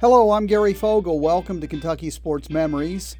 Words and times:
Hello, 0.00 0.30
I'm 0.30 0.46
Gary 0.46 0.72
Fogle. 0.72 1.20
Welcome 1.20 1.60
to 1.60 1.66
Kentucky 1.66 2.08
Sports 2.08 2.48
Memories. 2.48 3.16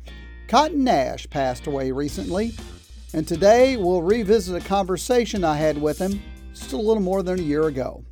Cotton 0.49 0.83
Nash 0.83 1.29
passed 1.29 1.67
away 1.67 1.91
recently, 1.91 2.53
and 3.12 3.28
today 3.28 3.76
we'll 3.76 4.00
revisit 4.00 4.64
a 4.64 4.67
conversation 4.67 5.44
I 5.44 5.57
had 5.57 5.76
with 5.76 5.98
him 5.98 6.23
just 6.55 6.73
a 6.73 6.78
little 6.78 7.03
more 7.03 7.23
than 7.23 7.39
a 7.39 7.42
year 7.42 7.64
ago. 7.64 8.03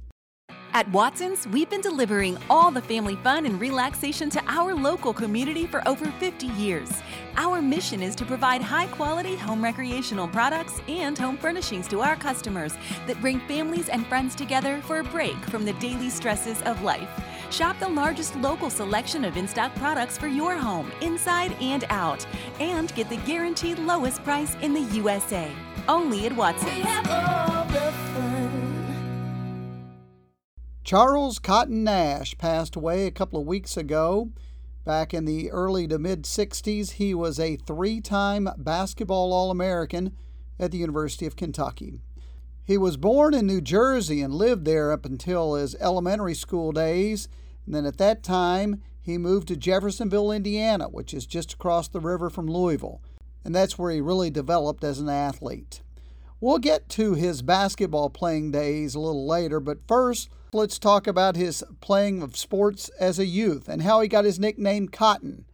At 0.75 0.87
Watson's, 0.93 1.49
we've 1.49 1.71
been 1.71 1.81
delivering 1.81 2.37
all 2.51 2.71
the 2.71 2.83
family 2.83 3.17
fun 3.17 3.47
and 3.47 3.59
relaxation 3.59 4.29
to 4.29 4.45
our 4.47 4.75
local 4.75 5.15
community 5.15 5.67
for 5.67 5.87
over 5.89 6.05
50 6.21 6.49
years. 6.49 6.91
Our 7.37 7.63
mission 7.63 8.03
is 8.03 8.15
to 8.17 8.27
provide 8.27 8.61
high 8.61 8.89
quality 8.89 9.35
home 9.35 9.65
recreational 9.65 10.29
products 10.29 10.83
and 10.89 11.17
home 11.17 11.39
furnishings 11.39 11.89
to 11.89 12.03
our 12.03 12.17
customers 12.17 12.75
that 13.07 13.19
bring 13.23 13.41
families 13.49 13.89
and 13.89 14.07
friends 14.09 14.35
together 14.35 14.83
for 14.83 14.99
a 14.99 15.05
break 15.05 15.37
from 15.47 15.65
the 15.65 15.73
daily 15.75 16.11
stresses 16.11 16.61
of 16.63 16.83
life. 16.83 17.09
Shop 17.51 17.79
the 17.79 17.89
largest 17.89 18.37
local 18.37 18.71
selection 18.71 19.25
of 19.25 19.37
in 19.37 19.49
stock 19.49 19.75
products 19.77 20.19
for 20.19 20.27
your 20.27 20.57
home, 20.57 20.93
inside 21.01 21.53
and 21.61 21.85
out, 21.89 22.27
and 22.61 22.95
get 22.95 23.09
the 23.09 23.17
guaranteed 23.19 23.79
lowest 23.79 24.23
price 24.23 24.57
in 24.63 24.75
the 24.75 24.83
USA. 24.95 25.51
Only 25.89 26.27
at 26.27 26.37
Watson's. 26.37 26.85
Charles 30.85 31.39
Cotton 31.39 31.85
Nash 31.85 32.37
passed 32.39 32.75
away 32.75 33.07
a 33.07 33.11
couple 33.11 33.41
of 33.41 33.47
weeks 33.47 33.77
ago. 33.77 34.31
Back 34.85 35.13
in 35.13 35.27
the 35.27 35.51
early 35.51 35.87
to 35.89 35.99
mid 35.99 36.23
60s, 36.23 36.93
he 36.93 37.13
was 37.13 37.39
a 37.39 37.57
three 37.57 38.01
time 38.01 38.49
basketball 38.57 39.33
All 39.33 39.51
American 39.51 40.17
at 40.59 40.71
the 40.71 40.79
University 40.79 41.27
of 41.27 41.37
Kentucky. 41.37 42.01
He 42.69 42.77
was 42.77 42.99
born 42.99 43.33
in 43.33 43.47
New 43.47 43.63
Jersey 43.63 44.21
and 44.21 44.35
lived 44.35 44.67
there 44.67 44.93
up 44.93 45.07
until 45.07 45.55
his 45.55 45.75
elementary 45.77 46.35
school 46.35 46.71
days. 46.71 47.27
And 47.65 47.75
then 47.75 47.87
at 47.87 47.97
that 47.97 48.23
time, 48.23 48.83
he 49.01 49.17
moved 49.17 49.49
to 49.49 49.57
Jeffersonville, 49.57 50.31
Indiana, 50.31 50.85
which 50.85 51.15
is 51.15 51.25
just 51.25 51.55
across 51.55 51.89
the 51.89 51.99
river 51.99 52.29
from 52.29 52.47
Louisville. 52.47 53.01
And 53.43 53.55
that's 53.55 53.79
where 53.79 53.91
he 53.91 54.03
really 54.03 54.29
developed 54.29 54.85
as 54.85 54.99
an 54.99 55.09
athlete. 55.09 55.81
We'll 56.43 56.59
get 56.59 56.91
to 56.91 57.15
his 57.15 57.41
basketball 57.41 58.11
playing 58.11 58.51
days 58.51 58.95
a 58.95 59.01
little 59.01 59.27
later, 59.27 59.61
but 59.61 59.89
first, 59.89 60.29
let's 60.53 60.79
talk 60.79 61.07
about 61.07 61.37
his 61.37 61.65
playing 61.81 62.21
of 62.21 62.37
sports 62.37 62.91
as 63.01 63.19
a 63.19 63.25
youth 63.25 63.67
and 63.67 63.81
how 63.81 64.03
he 64.03 64.09
got 64.09 64.27
his 64.27 64.39
nickname 64.39 64.89
Cotton. 64.89 65.47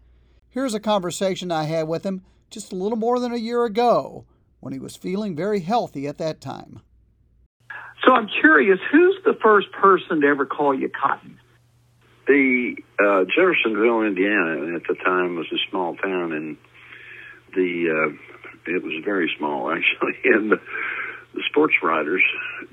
Here's 0.49 0.75
a 0.75 0.81
conversation 0.81 1.53
I 1.53 1.63
had 1.63 1.87
with 1.87 2.05
him 2.05 2.23
just 2.51 2.73
a 2.73 2.77
little 2.77 2.99
more 2.99 3.21
than 3.21 3.33
a 3.33 3.37
year 3.37 3.65
ago 3.65 4.27
when 4.59 4.73
he 4.73 4.81
was 4.81 4.97
feeling 4.97 5.37
very 5.37 5.61
healthy 5.61 6.09
at 6.09 6.19
that 6.19 6.41
time. 6.41 6.81
So 8.05 8.13
I'm 8.13 8.29
curious, 8.29 8.79
who's 8.93 9.17
the 9.25 9.35
first 9.43 9.73
person 9.73 10.21
to 10.21 10.27
ever 10.27 10.45
call 10.45 10.79
you 10.79 10.91
Cotton? 10.91 11.39
The 12.27 12.77
uh, 12.99 13.25
Jeffersonville, 13.25 14.03
Indiana, 14.03 14.77
at 14.77 14.83
the 14.89 14.95
time 14.95 15.37
was 15.37 15.47
a 15.53 15.59
small 15.71 15.97
town, 15.97 16.33
and 16.33 16.57
the 17.55 18.13
uh, 18.13 18.71
it 18.71 18.83
was 18.83 19.03
very 19.05 19.31
small 19.39 19.71
actually, 19.77 20.19
and 20.25 20.51
the, 20.51 20.61
the 21.35 21.43
sports 21.51 21.75
writers 21.83 22.23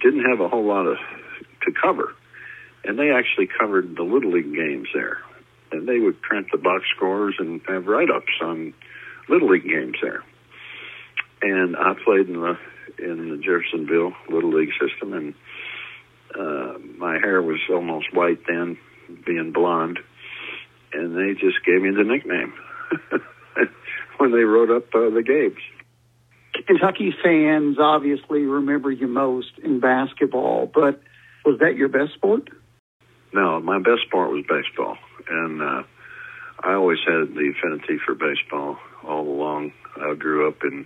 didn't 0.01 0.25
have 0.29 0.39
a 0.39 0.47
whole 0.47 0.65
lot 0.65 0.85
of 0.85 0.97
to 1.65 1.71
cover, 1.81 2.13
and 2.83 2.97
they 2.97 3.11
actually 3.11 3.47
covered 3.59 3.95
the 3.95 4.03
little 4.03 4.31
league 4.31 4.53
games 4.53 4.87
there, 4.93 5.19
and 5.71 5.87
they 5.87 5.99
would 5.99 6.21
print 6.21 6.47
the 6.51 6.57
box 6.57 6.85
scores 6.95 7.35
and 7.39 7.61
have 7.67 7.87
write-ups 7.87 8.33
on 8.41 8.73
little 9.29 9.49
league 9.49 9.67
games 9.67 9.95
there. 10.01 10.23
And 11.41 11.75
I 11.75 11.93
played 12.05 12.27
in 12.27 12.39
the 12.39 12.57
in 13.01 13.29
the 13.29 13.37
Jeffersonville 13.37 14.13
Little 14.29 14.53
League 14.53 14.71
system, 14.79 15.13
and 15.13 15.33
uh, 16.37 16.77
my 16.97 17.17
hair 17.17 17.41
was 17.41 17.59
almost 17.69 18.13
white 18.13 18.39
then, 18.47 18.77
being 19.25 19.51
blonde, 19.51 19.99
and 20.93 21.15
they 21.15 21.33
just 21.33 21.65
gave 21.65 21.81
me 21.81 21.91
the 21.91 22.03
nickname 22.03 22.53
when 24.17 24.31
they 24.31 24.43
wrote 24.43 24.69
up 24.69 24.87
uh, 24.93 25.09
the 25.09 25.23
games. 25.25 25.59
Kentucky 26.67 27.13
fans 27.23 27.77
obviously 27.79 28.41
remember 28.41 28.91
you 28.91 29.07
most 29.07 29.51
in 29.63 29.79
basketball, 29.79 30.69
but 30.73 31.01
was 31.45 31.59
that 31.59 31.75
your 31.75 31.89
best 31.89 32.13
sport? 32.13 32.49
No, 33.33 33.59
my 33.61 33.79
best 33.79 34.01
sport 34.07 34.31
was 34.31 34.43
baseball, 34.47 34.97
and 35.29 35.61
uh, 35.61 35.83
I 36.63 36.73
always 36.73 36.99
had 37.05 37.33
the 37.33 37.53
affinity 37.57 37.97
for 38.05 38.13
baseball 38.13 38.77
all 39.03 39.27
along. 39.27 39.71
I 39.95 40.13
grew 40.15 40.47
up 40.47 40.63
in 40.63 40.85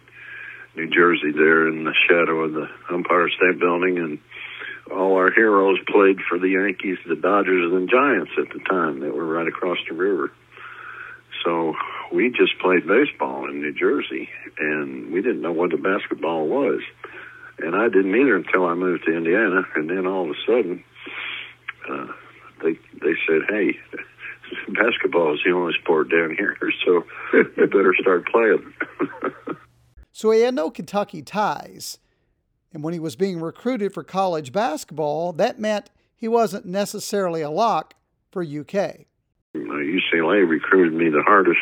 New 0.76 0.90
Jersey 0.90 1.32
there 1.32 1.68
in 1.68 1.86
the 1.86 1.94
shadow 2.08 2.44
of 2.44 2.54
the 2.54 2.68
Empire 2.92 3.30
State 3.30 3.60
Building, 3.60 3.98
and 3.98 4.20
all 4.92 5.16
our 5.16 5.32
heroes 5.32 5.80
played 5.88 6.18
for 6.28 6.38
the 6.38 6.50
Yankees, 6.50 6.98
the 7.08 7.16
Dodgers, 7.16 7.72
and 7.72 7.90
Giants 7.90 8.32
at 8.38 8.50
the 8.54 8.60
time 8.70 9.00
that 9.00 9.16
were 9.16 9.26
right 9.26 9.48
across 9.48 9.78
the 9.88 9.96
river. 9.96 10.32
So 11.44 11.76
we 12.14 12.30
just 12.30 12.60
played 12.60 12.88
baseball 12.88 13.48
in 13.50 13.62
New 13.62 13.74
Jersey, 13.74 14.30
and 14.58 15.14
we 15.14 15.22
didn't 15.22 15.42
know 15.42 15.54
what 15.54 15.72
the 15.72 15.78
basketball 15.78 16.48
was. 16.48 16.82
And 17.60 17.76
I 17.76 17.88
didn't 17.88 18.14
either 18.14 18.36
until 18.36 18.66
I 18.66 18.74
moved 18.74 19.06
to 19.06 19.16
Indiana, 19.16 19.62
and 19.76 19.90
then 19.90 20.06
all 20.06 20.26
of 20.26 20.32
a 20.32 20.46
sudden, 20.46 20.84
uh, 21.90 22.08
they 22.62 22.74
they 23.00 23.16
said, 23.26 23.44
"Hey, 23.48 23.80
basketball 24.68 25.36
is 25.36 25.40
the 25.46 25.52
only 25.52 25.74
sport 25.82 26.10
down 26.10 26.36
here, 26.36 26.58
so 26.86 27.06
you 27.34 27.68
better 27.68 27.96
start 28.02 28.28
playing." 28.28 28.74
so 30.16 30.32
he 30.32 30.44
had 30.44 30.56
no 30.56 30.72
Kentucky 30.72 31.22
ties. 31.22 32.00
And 32.72 32.82
when 32.82 32.94
he 32.94 33.02
was 33.02 33.18
being 33.18 33.42
recruited 33.42 33.94
for 33.94 34.02
college 34.02 34.54
basketball, 34.54 35.34
that 35.34 35.60
meant 35.60 35.90
he 36.16 36.30
wasn't 36.30 36.66
necessarily 36.66 37.42
a 37.42 37.50
lock 37.50 37.96
for 38.32 38.42
UK. 38.42 39.08
UCLA 39.54 40.48
recruited 40.48 40.94
me 40.94 41.10
the 41.10 41.22
hardest. 41.22 41.60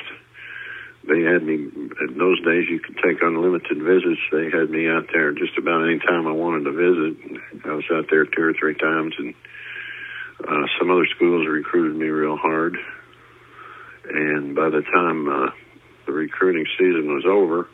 They 1.07 1.21
had 1.21 1.41
me, 1.41 1.65
in 1.65 2.17
those 2.19 2.39
days, 2.45 2.69
you 2.69 2.79
could 2.79 2.97
take 3.03 3.23
unlimited 3.23 3.81
visits. 3.81 4.21
They 4.31 4.51
had 4.51 4.69
me 4.69 4.87
out 4.87 5.07
there 5.11 5.31
just 5.31 5.57
about 5.57 5.87
any 5.87 5.97
time 5.97 6.27
I 6.27 6.31
wanted 6.31 6.65
to 6.65 6.73
visit. 6.73 7.65
I 7.65 7.73
was 7.73 7.85
out 7.91 8.05
there 8.11 8.25
two 8.25 8.43
or 8.43 8.53
three 8.53 8.75
times, 8.75 9.15
and 9.17 9.33
uh, 10.47 10.67
some 10.77 10.91
other 10.91 11.07
schools 11.15 11.47
recruited 11.47 11.97
me 11.97 12.05
real 12.05 12.37
hard. 12.37 12.77
And 14.13 14.55
by 14.55 14.69
the 14.69 14.83
time 14.93 15.27
uh, 15.27 15.49
the 16.05 16.11
recruiting 16.11 16.67
season 16.77 17.07
was 17.07 17.25
over, 17.25 17.67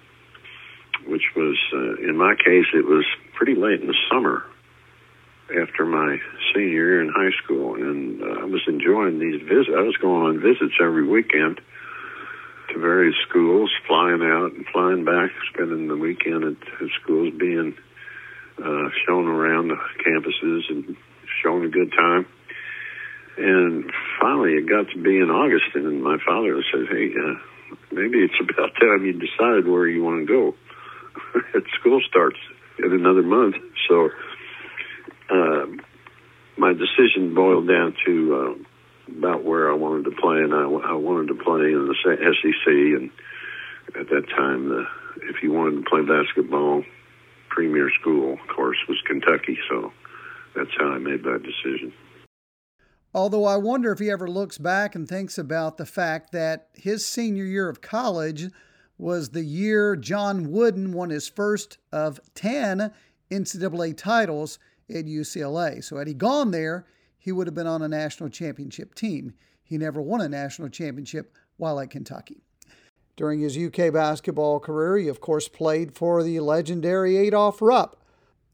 which 1.09 1.25
was, 1.35 1.57
uh, 1.73 2.07
in 2.07 2.17
my 2.17 2.35
case, 2.35 2.65
it 2.73 2.85
was 2.85 3.05
pretty 3.33 3.55
late 3.55 3.81
in 3.81 3.87
the 3.87 3.97
summer 4.11 4.43
after 5.49 5.85
my 5.85 6.17
senior 6.53 6.69
year 6.69 7.01
in 7.01 7.09
high 7.09 7.33
school, 7.43 7.75
and 7.75 8.21
uh, 8.21 8.41
I 8.41 8.45
was 8.45 8.61
enjoying 8.67 9.19
these 9.19 9.41
visits. 9.41 9.73
I 9.75 9.81
was 9.81 9.97
going 9.97 10.23
on 10.27 10.39
visits 10.39 10.75
every 10.79 11.07
weekend 11.07 11.59
to 12.69 12.79
various 12.79 13.15
schools, 13.27 13.71
flying 13.87 14.21
out 14.21 14.53
and 14.53 14.65
flying 14.71 15.05
back, 15.05 15.31
spending 15.53 15.87
the 15.87 15.97
weekend 15.97 16.43
at, 16.43 16.61
at 16.81 16.89
schools, 17.01 17.33
being 17.37 17.73
uh, 18.59 18.89
shown 19.07 19.27
around 19.27 19.69
the 19.69 19.79
campuses 20.05 20.69
and 20.69 20.95
showing 21.41 21.65
a 21.65 21.69
good 21.69 21.91
time. 21.91 22.27
And 23.37 23.89
finally, 24.21 24.53
it 24.53 24.69
got 24.69 24.91
to 24.91 25.01
be 25.01 25.17
in 25.17 25.31
August, 25.31 25.73
and 25.73 26.03
my 26.03 26.17
father 26.25 26.61
said, 26.71 26.87
"Hey, 26.91 27.09
uh, 27.15 27.39
maybe 27.91 28.19
it's 28.19 28.37
about 28.39 28.75
time 28.79 29.05
you 29.05 29.13
decide 29.13 29.65
where 29.65 29.87
you 29.87 30.03
want 30.03 30.27
to 30.27 30.31
go." 30.31 30.55
school 31.79 32.01
starts 32.07 32.37
in 32.79 32.93
another 32.93 33.23
month, 33.23 33.55
so 33.87 34.09
uh, 35.29 35.65
my 36.57 36.73
decision 36.73 37.33
boiled 37.33 37.67
down 37.67 37.95
to 38.05 38.35
uh, 38.35 39.17
about 39.17 39.43
where 39.43 39.71
I 39.71 39.75
wanted 39.75 40.05
to 40.05 40.11
play, 40.11 40.37
and 40.37 40.53
I, 40.53 40.63
I 40.63 40.93
wanted 40.93 41.27
to 41.27 41.43
play 41.43 41.71
in 41.71 41.87
the 41.87 41.95
SEC. 42.03 42.67
And 42.67 43.09
at 43.99 44.09
that 44.09 44.29
time, 44.29 44.69
the, 44.69 44.85
if 45.23 45.41
you 45.41 45.51
wanted 45.51 45.83
to 45.83 45.89
play 45.89 46.01
basketball, 46.01 46.83
premier 47.49 47.89
school, 47.99 48.33
of 48.33 48.55
course, 48.55 48.77
was 48.87 48.97
Kentucky. 49.07 49.57
So 49.69 49.91
that's 50.55 50.69
how 50.77 50.89
I 50.89 50.99
made 50.99 51.23
that 51.23 51.43
decision. 51.43 51.93
Although 53.13 53.45
I 53.45 53.57
wonder 53.57 53.91
if 53.91 53.99
he 53.99 54.11
ever 54.11 54.27
looks 54.27 54.59
back 54.59 54.93
and 54.93 55.07
thinks 55.07 55.37
about 55.37 55.77
the 55.77 55.85
fact 55.85 56.31
that 56.31 56.67
his 56.73 57.05
senior 57.05 57.43
year 57.43 57.67
of 57.67 57.81
college 57.81 58.51
was 58.99 59.29
the 59.29 59.43
year 59.43 59.95
John 59.95 60.51
Wooden 60.51 60.91
won 60.91 61.09
his 61.09 61.27
first 61.27 61.77
of 61.91 62.19
10 62.35 62.91
NCAA 63.31 63.97
titles 63.97 64.59
at 64.89 65.05
UCLA. 65.05 65.83
So 65.83 65.97
had 65.97 66.07
he 66.07 66.13
gone 66.13 66.51
there, 66.51 66.85
he 67.17 67.31
would 67.31 67.47
have 67.47 67.55
been 67.55 67.65
on 67.65 67.81
a 67.81 67.87
national 67.87 68.29
championship 68.29 68.93
team. 68.93 69.33
He 69.63 69.77
never 69.77 70.01
won 70.01 70.21
a 70.21 70.29
national 70.29 70.69
championship 70.69 71.35
while 71.57 71.79
at 71.79 71.89
Kentucky. 71.89 72.43
During 73.15 73.39
his 73.39 73.57
UK 73.57 73.93
basketball 73.93 74.59
career, 74.59 74.97
he 74.97 75.07
of 75.07 75.21
course 75.21 75.47
played 75.47 75.95
for 75.95 76.21
the 76.21 76.39
legendary 76.41 77.17
Adolph 77.17 77.61
Rupp. 77.61 78.03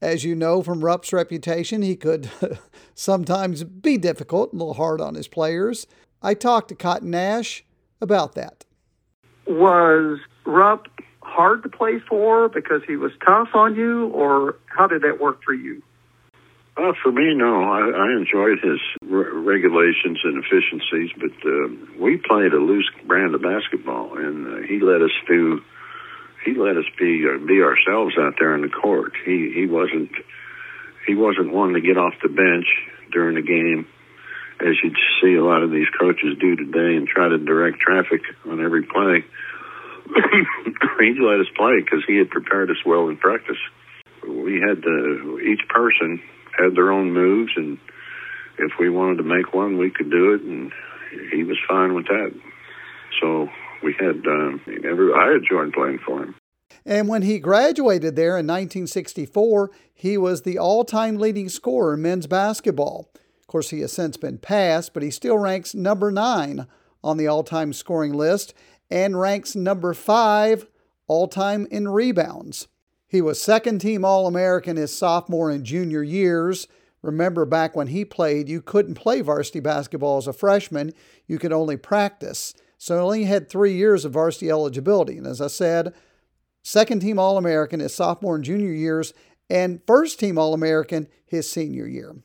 As 0.00 0.24
you 0.24 0.34
know 0.34 0.62
from 0.62 0.84
Rupp's 0.84 1.12
reputation, 1.12 1.82
he 1.82 1.96
could 1.96 2.30
sometimes 2.94 3.64
be 3.64 3.96
difficult, 3.96 4.52
a 4.52 4.56
little 4.56 4.74
hard 4.74 5.00
on 5.00 5.14
his 5.14 5.26
players. 5.26 5.86
I 6.22 6.34
talked 6.34 6.68
to 6.68 6.74
Cotton 6.74 7.10
Nash 7.10 7.64
about 8.00 8.34
that. 8.34 8.64
Was 9.46 10.18
Rupp 10.46 10.86
hard 11.20 11.62
to 11.64 11.68
play 11.68 11.98
for 12.08 12.48
because 12.48 12.82
he 12.86 12.96
was 12.96 13.12
tough 13.24 13.48
on 13.54 13.74
you, 13.74 14.08
or 14.08 14.56
how 14.66 14.86
did 14.86 15.02
that 15.02 15.20
work 15.20 15.42
for 15.44 15.52
you? 15.52 15.82
Uh, 16.76 16.92
for 17.02 17.10
me, 17.10 17.34
no. 17.34 17.62
I, 17.64 17.88
I 17.88 18.12
enjoyed 18.16 18.58
his 18.62 18.80
re- 19.02 19.32
regulations 19.32 20.20
and 20.24 20.44
efficiencies, 20.44 21.10
but 21.16 21.32
uh, 21.48 21.68
we 21.98 22.18
played 22.18 22.52
a 22.52 22.58
loose 22.60 22.88
brand 23.06 23.34
of 23.34 23.42
basketball, 23.42 24.16
and 24.18 24.46
uh, 24.46 24.66
he 24.66 24.80
let 24.80 25.00
us 25.00 25.12
do. 25.26 25.62
He 26.44 26.54
let 26.54 26.76
us 26.76 26.84
be 26.98 27.24
uh, 27.26 27.38
be 27.44 27.62
ourselves 27.62 28.14
out 28.18 28.34
there 28.38 28.54
in 28.54 28.60
the 28.60 28.68
court. 28.68 29.12
He 29.24 29.52
he 29.54 29.66
wasn't 29.66 30.10
he 31.06 31.14
wasn't 31.14 31.52
one 31.52 31.72
to 31.72 31.80
get 31.80 31.96
off 31.96 32.12
the 32.22 32.28
bench 32.28 32.66
during 33.10 33.36
the 33.36 33.42
game, 33.42 33.88
as 34.60 34.76
you'd 34.84 34.98
see 35.22 35.34
a 35.34 35.44
lot 35.44 35.62
of 35.62 35.70
these 35.70 35.88
coaches 35.98 36.36
do 36.38 36.56
today, 36.56 36.96
and 36.96 37.08
try 37.08 37.28
to 37.28 37.38
direct 37.38 37.80
traffic 37.80 38.20
on 38.44 38.62
every 38.62 38.82
play. 38.82 39.24
he 41.00 41.14
let 41.20 41.40
us 41.40 41.46
play 41.56 41.80
because 41.84 42.04
he 42.06 42.16
had 42.16 42.30
prepared 42.30 42.70
us 42.70 42.76
well 42.84 43.08
in 43.08 43.16
practice. 43.16 43.58
We 44.26 44.60
had 44.60 44.82
to, 44.82 45.40
each 45.40 45.68
person 45.68 46.20
had 46.58 46.74
their 46.74 46.90
own 46.90 47.12
moves, 47.12 47.52
and 47.56 47.78
if 48.58 48.72
we 48.78 48.88
wanted 48.90 49.18
to 49.18 49.22
make 49.22 49.54
one, 49.54 49.78
we 49.78 49.90
could 49.90 50.10
do 50.10 50.34
it, 50.34 50.42
and 50.42 50.72
he 51.32 51.44
was 51.44 51.58
fine 51.68 51.94
with 51.94 52.06
that. 52.06 52.32
So 53.20 53.48
we 53.82 53.94
had 53.98 54.26
um, 54.26 54.60
every, 54.84 55.12
I 55.12 55.34
enjoyed 55.34 55.72
playing 55.72 55.98
for 56.04 56.22
him. 56.22 56.34
And 56.84 57.08
when 57.08 57.22
he 57.22 57.38
graduated 57.38 58.16
there 58.16 58.38
in 58.38 58.46
1964, 58.46 59.70
he 59.92 60.16
was 60.16 60.42
the 60.42 60.58
all 60.58 60.84
time 60.84 61.16
leading 61.16 61.48
scorer 61.48 61.94
in 61.94 62.02
men's 62.02 62.26
basketball. 62.26 63.10
Of 63.40 63.46
course, 63.46 63.70
he 63.70 63.80
has 63.80 63.92
since 63.92 64.16
been 64.16 64.38
passed, 64.38 64.92
but 64.92 65.02
he 65.02 65.10
still 65.10 65.38
ranks 65.38 65.74
number 65.74 66.10
nine 66.10 66.66
on 67.02 67.16
the 67.16 67.26
all 67.26 67.44
time 67.44 67.72
scoring 67.72 68.12
list 68.12 68.54
and 68.90 69.20
ranks 69.20 69.56
number 69.56 69.94
five 69.94 70.66
all 71.06 71.28
time 71.28 71.66
in 71.70 71.88
rebounds. 71.88 72.68
He 73.08 73.20
was 73.20 73.40
second 73.40 73.80
team 73.80 74.04
All 74.04 74.26
American 74.26 74.76
his 74.76 74.96
sophomore 74.96 75.50
and 75.50 75.64
junior 75.64 76.02
years. 76.02 76.66
Remember, 77.02 77.44
back 77.44 77.76
when 77.76 77.88
he 77.88 78.04
played, 78.04 78.48
you 78.48 78.60
couldn't 78.60 78.94
play 78.94 79.20
varsity 79.20 79.60
basketball 79.60 80.18
as 80.18 80.26
a 80.26 80.32
freshman, 80.32 80.92
you 81.26 81.38
could 81.38 81.52
only 81.52 81.76
practice. 81.76 82.52
So 82.78 82.96
he 82.96 83.00
only 83.00 83.24
had 83.24 83.48
three 83.48 83.74
years 83.74 84.04
of 84.04 84.12
varsity 84.12 84.50
eligibility. 84.50 85.16
And 85.16 85.26
as 85.26 85.40
I 85.40 85.46
said, 85.46 85.94
second 86.62 87.00
team 87.00 87.18
All 87.18 87.38
American 87.38 87.80
his 87.80 87.94
sophomore 87.94 88.34
and 88.34 88.44
junior 88.44 88.72
years, 88.72 89.14
and 89.48 89.80
first 89.86 90.18
team 90.18 90.36
All 90.36 90.52
American 90.52 91.06
his 91.24 91.48
senior 91.48 91.86
year. 91.86 92.16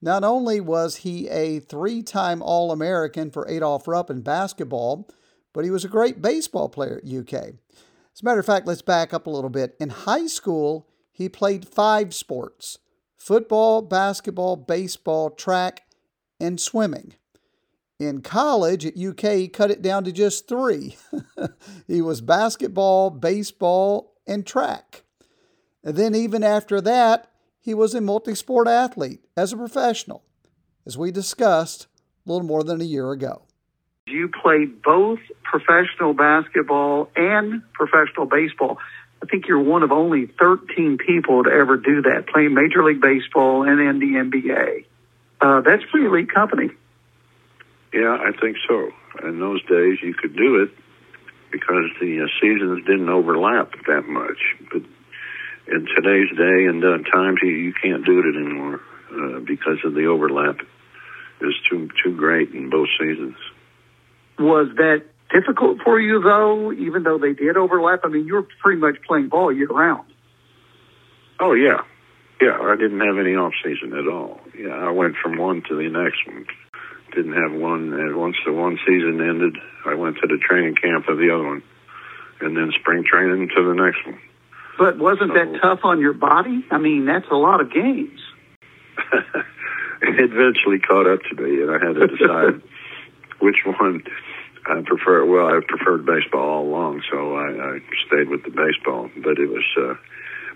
Not 0.00 0.22
only 0.22 0.60
was 0.60 0.96
he 0.96 1.28
a 1.28 1.58
three 1.58 2.02
time 2.02 2.42
All 2.42 2.70
American 2.70 3.30
for 3.30 3.48
Adolph 3.48 3.88
Rupp 3.88 4.10
in 4.10 4.20
basketball, 4.20 5.08
but 5.58 5.64
he 5.64 5.72
was 5.72 5.84
a 5.84 5.88
great 5.88 6.22
baseball 6.22 6.68
player 6.68 7.02
at 7.02 7.12
UK. 7.12 7.32
As 7.32 8.22
a 8.22 8.24
matter 8.24 8.38
of 8.38 8.46
fact, 8.46 8.68
let's 8.68 8.80
back 8.80 9.12
up 9.12 9.26
a 9.26 9.30
little 9.30 9.50
bit. 9.50 9.74
In 9.80 9.88
high 9.88 10.28
school, 10.28 10.86
he 11.10 11.28
played 11.28 11.66
five 11.66 12.14
sports 12.14 12.78
football, 13.16 13.82
basketball, 13.82 14.54
baseball, 14.54 15.30
track, 15.30 15.88
and 16.38 16.60
swimming. 16.60 17.14
In 17.98 18.20
college 18.20 18.86
at 18.86 18.96
UK, 18.96 19.32
he 19.32 19.48
cut 19.48 19.72
it 19.72 19.82
down 19.82 20.04
to 20.04 20.12
just 20.12 20.46
three. 20.46 20.96
he 21.88 22.00
was 22.00 22.20
basketball, 22.20 23.10
baseball, 23.10 24.14
and 24.28 24.46
track. 24.46 25.02
And 25.82 25.96
then, 25.96 26.14
even 26.14 26.44
after 26.44 26.80
that, 26.82 27.32
he 27.58 27.74
was 27.74 27.96
a 27.96 28.00
multi 28.00 28.36
sport 28.36 28.68
athlete 28.68 29.24
as 29.36 29.52
a 29.52 29.56
professional, 29.56 30.22
as 30.86 30.96
we 30.96 31.10
discussed 31.10 31.88
a 32.24 32.30
little 32.30 32.46
more 32.46 32.62
than 32.62 32.80
a 32.80 32.84
year 32.84 33.10
ago. 33.10 33.47
You 34.10 34.28
play 34.28 34.64
both 34.64 35.20
professional 35.42 36.14
basketball 36.14 37.10
and 37.16 37.62
professional 37.72 38.26
baseball. 38.26 38.78
I 39.22 39.26
think 39.26 39.48
you're 39.48 39.62
one 39.62 39.82
of 39.82 39.92
only 39.92 40.26
13 40.26 40.98
people 40.98 41.44
to 41.44 41.50
ever 41.50 41.76
do 41.76 42.02
that, 42.02 42.28
playing 42.28 42.54
Major 42.54 42.84
League 42.84 43.00
Baseball 43.00 43.64
and 43.64 43.80
in 43.80 43.98
the 43.98 44.18
NBA. 44.18 44.84
Uh, 45.40 45.60
that's 45.60 45.82
pretty 45.90 46.06
elite 46.06 46.32
company. 46.32 46.70
Yeah, 47.92 48.16
I 48.20 48.32
think 48.38 48.56
so. 48.68 48.90
In 49.26 49.40
those 49.40 49.62
days, 49.62 49.98
you 50.02 50.14
could 50.14 50.36
do 50.36 50.62
it 50.62 50.70
because 51.50 51.90
the 52.00 52.22
uh, 52.22 52.26
seasons 52.40 52.84
didn't 52.84 53.08
overlap 53.08 53.72
that 53.86 54.06
much. 54.06 54.38
But 54.70 54.82
in 55.66 55.86
today's 55.86 56.30
day 56.36 56.66
and 56.66 56.84
uh, 56.84 56.98
times, 57.10 57.38
you, 57.42 57.50
you 57.50 57.72
can't 57.72 58.04
do 58.04 58.20
it 58.20 58.36
anymore 58.36 58.80
uh, 59.10 59.40
because 59.40 59.78
of 59.84 59.94
the 59.94 60.06
overlap. 60.06 60.60
is 61.40 61.54
too 61.70 61.88
too 62.04 62.14
great 62.16 62.50
in 62.52 62.70
both 62.70 62.88
seasons. 63.00 63.36
Was 64.38 64.68
that 64.76 65.02
difficult 65.30 65.78
for 65.84 66.00
you 66.00 66.22
though, 66.22 66.72
even 66.72 67.02
though 67.02 67.18
they 67.18 67.32
did 67.32 67.56
overlap? 67.56 68.00
I 68.04 68.08
mean, 68.08 68.26
you 68.26 68.34
were 68.34 68.46
pretty 68.62 68.80
much 68.80 68.96
playing 69.06 69.28
ball 69.28 69.52
year 69.52 69.68
round. 69.68 70.06
Oh 71.40 71.54
yeah, 71.54 71.82
yeah. 72.40 72.58
I 72.60 72.76
didn't 72.76 73.00
have 73.00 73.18
any 73.18 73.34
off 73.34 73.52
season 73.64 73.96
at 73.96 74.08
all. 74.08 74.40
Yeah, 74.58 74.74
I 74.74 74.90
went 74.90 75.16
from 75.22 75.38
one 75.38 75.62
to 75.68 75.74
the 75.76 75.88
next 75.88 76.26
one. 76.26 76.46
Didn't 77.14 77.34
have 77.34 77.52
one. 77.58 77.92
And 77.92 78.16
once 78.16 78.36
the 78.44 78.52
one 78.52 78.78
season 78.86 79.20
ended, 79.20 79.56
I 79.86 79.94
went 79.94 80.16
to 80.16 80.26
the 80.26 80.38
training 80.38 80.74
camp 80.74 81.08
of 81.08 81.18
the 81.18 81.30
other 81.32 81.44
one, 81.44 81.62
and 82.40 82.56
then 82.56 82.72
spring 82.78 83.04
training 83.04 83.48
to 83.56 83.62
the 83.62 83.74
next 83.74 84.04
one. 84.06 84.20
But 84.78 84.98
wasn't 84.98 85.32
so, 85.32 85.34
that 85.34 85.58
tough 85.60 85.80
on 85.82 86.00
your 86.00 86.12
body? 86.12 86.64
I 86.70 86.78
mean, 86.78 87.06
that's 87.06 87.26
a 87.30 87.36
lot 87.36 87.60
of 87.60 87.72
games. 87.72 88.20
it 90.02 90.30
eventually 90.30 90.78
caught 90.78 91.06
up 91.06 91.20
to 91.22 91.42
me, 91.42 91.62
and 91.62 91.70
I 91.70 91.78
had 91.84 91.94
to 91.94 92.06
decide 92.06 92.62
which 93.40 93.56
one 93.64 94.02
I 94.68 94.82
prefer. 94.84 95.24
Well, 95.24 95.46
I 95.46 95.60
preferred 95.66 96.04
baseball 96.04 96.48
all 96.48 96.64
along, 96.64 97.02
so 97.10 97.36
I, 97.36 97.76
I 97.76 97.78
stayed 98.06 98.28
with 98.28 98.44
the 98.44 98.50
baseball. 98.50 99.10
But 99.16 99.38
it 99.38 99.48
was 99.48 99.64
uh, 99.80 99.94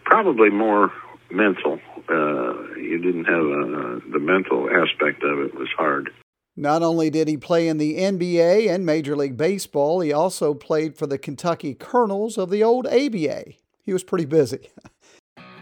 probably 0.04 0.50
more 0.50 0.92
mental. 1.30 1.80
Uh, 2.08 2.74
you 2.76 2.98
didn't 3.02 3.24
have 3.24 3.40
uh, 3.40 4.00
the 4.12 4.20
mental 4.20 4.68
aspect 4.68 5.22
of 5.22 5.38
it 5.40 5.54
was 5.54 5.68
hard. 5.76 6.10
Not 6.54 6.82
only 6.82 7.08
did 7.08 7.28
he 7.28 7.38
play 7.38 7.66
in 7.66 7.78
the 7.78 7.96
NBA 7.96 8.68
and 8.68 8.84
Major 8.84 9.16
League 9.16 9.38
Baseball, 9.38 10.00
he 10.00 10.12
also 10.12 10.52
played 10.52 10.98
for 10.98 11.06
the 11.06 11.16
Kentucky 11.16 11.74
Colonels 11.74 12.36
of 12.36 12.50
the 12.50 12.62
old 12.62 12.86
ABA. 12.86 13.54
He 13.82 13.92
was 13.92 14.04
pretty 14.04 14.26
busy. 14.26 14.68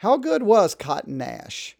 How 0.00 0.16
good 0.16 0.42
was 0.44 0.74
Cotton 0.74 1.18
Nash? 1.18 1.76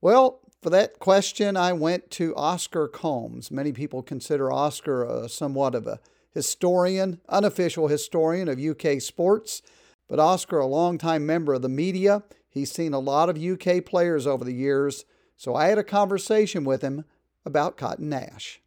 Well, 0.00 0.38
for 0.62 0.70
that 0.70 1.00
question, 1.00 1.56
I 1.56 1.72
went 1.72 2.08
to 2.12 2.32
Oscar 2.36 2.86
Combs. 2.86 3.50
Many 3.50 3.72
people 3.72 4.00
consider 4.00 4.52
Oscar 4.52 5.02
a, 5.02 5.28
somewhat 5.28 5.74
of 5.74 5.88
a 5.88 5.98
historian, 6.32 7.20
unofficial 7.28 7.88
historian 7.88 8.48
of 8.48 8.60
UK 8.60 9.00
sports, 9.00 9.60
but 10.06 10.20
Oscar, 10.20 10.60
a 10.60 10.66
longtime 10.66 11.26
member 11.26 11.52
of 11.52 11.62
the 11.62 11.68
media, 11.68 12.22
he's 12.48 12.70
seen 12.70 12.94
a 12.94 13.00
lot 13.00 13.28
of 13.28 13.42
UK 13.42 13.84
players 13.84 14.24
over 14.24 14.44
the 14.44 14.54
years, 14.54 15.04
so 15.36 15.56
I 15.56 15.66
had 15.66 15.78
a 15.78 15.82
conversation 15.82 16.62
with 16.62 16.80
him 16.80 17.04
about 17.44 17.76
Cotton 17.76 18.08
Nash. 18.08 18.60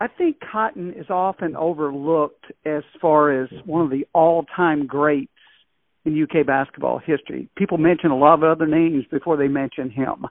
I 0.00 0.08
think 0.08 0.38
Cotton 0.40 0.94
is 0.94 1.10
often 1.10 1.54
overlooked 1.54 2.46
as 2.64 2.82
far 3.00 3.30
as 3.30 3.50
one 3.66 3.84
of 3.84 3.90
the 3.90 4.04
all 4.12 4.46
time 4.56 4.88
greats 4.88 5.30
in 6.04 6.22
UK 6.22 6.46
basketball 6.46 6.98
history. 6.98 7.48
People 7.56 7.78
mention 7.78 8.10
a 8.10 8.16
lot 8.16 8.34
of 8.34 8.44
other 8.44 8.66
names 8.66 9.04
before 9.10 9.36
they 9.36 9.48
mention 9.48 9.90
him. 9.90 10.26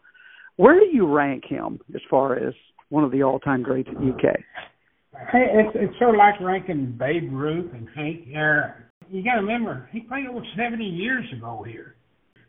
Where 0.56 0.80
do 0.80 0.88
you 0.92 1.08
rank 1.08 1.44
him 1.48 1.80
as 1.94 2.02
far 2.10 2.36
as 2.36 2.54
one 2.90 3.04
of 3.04 3.12
the 3.12 3.24
all-time 3.24 3.64
greats 3.64 3.90
in 3.90 4.12
UK? 4.12 4.36
Hey, 5.32 5.48
it's 5.54 5.76
it's 5.76 6.00
sort 6.00 6.16
of 6.16 6.18
like 6.18 6.40
ranking 6.40 6.96
Babe 6.98 7.32
Ruth 7.32 7.72
and 7.74 7.88
Hank 7.96 8.28
Aaron. 8.34 8.74
You 9.10 9.24
got 9.24 9.36
to 9.36 9.42
remember, 9.42 9.90
he 9.92 10.02
played 10.02 10.28
over 10.28 10.42
70 10.56 10.84
years 10.84 11.26
ago 11.36 11.64
here. 11.68 11.96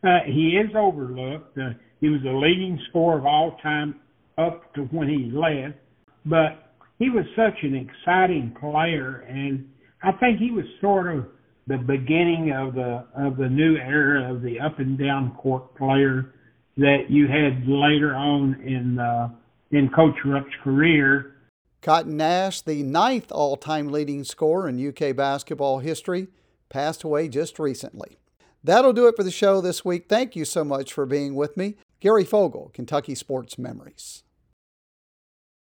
Uh, 0.04 0.20
he 0.26 0.58
is 0.58 0.70
overlooked. 0.76 1.56
Uh, 1.56 1.70
he 2.00 2.08
was 2.08 2.20
the 2.22 2.32
leading 2.32 2.78
scorer 2.88 3.18
of 3.18 3.26
all 3.26 3.56
time 3.62 3.96
up 4.38 4.72
to 4.74 4.82
when 4.84 5.08
he 5.08 5.30
left, 5.32 5.78
but 6.24 6.74
he 6.98 7.10
was 7.10 7.24
such 7.34 7.62
an 7.62 7.74
exciting 7.74 8.54
player, 8.60 9.26
and 9.28 9.66
I 10.02 10.12
think 10.12 10.38
he 10.38 10.50
was 10.50 10.64
sort 10.80 11.14
of 11.14 11.26
the 11.70 11.78
beginning 11.78 12.50
of 12.50 12.74
the 12.74 13.04
of 13.14 13.36
the 13.36 13.48
new 13.48 13.76
era 13.76 14.34
of 14.34 14.42
the 14.42 14.58
up 14.58 14.80
and 14.80 14.98
down 14.98 15.32
court 15.36 15.72
player 15.76 16.34
that 16.76 17.04
you 17.08 17.28
had 17.28 17.62
later 17.68 18.12
on 18.12 18.60
in 18.60 18.98
uh, 18.98 19.28
in 19.70 19.88
Coach 19.88 20.16
Rupp's 20.24 20.52
career. 20.64 21.36
Cotton 21.80 22.16
Nash, 22.16 22.60
the 22.60 22.82
ninth 22.82 23.30
all-time 23.30 23.88
leading 23.88 24.24
scorer 24.24 24.68
in 24.68 24.88
UK 24.88 25.14
basketball 25.14 25.78
history, 25.78 26.26
passed 26.68 27.04
away 27.04 27.28
just 27.28 27.58
recently. 27.60 28.18
That'll 28.64 28.92
do 28.92 29.06
it 29.06 29.16
for 29.16 29.22
the 29.22 29.30
show 29.30 29.60
this 29.60 29.84
week. 29.84 30.06
Thank 30.08 30.34
you 30.34 30.44
so 30.44 30.64
much 30.64 30.92
for 30.92 31.06
being 31.06 31.36
with 31.36 31.56
me. 31.56 31.76
Gary 32.00 32.24
Fogle, 32.24 32.70
Kentucky 32.74 33.14
Sports 33.14 33.58
Memories. 33.58 34.24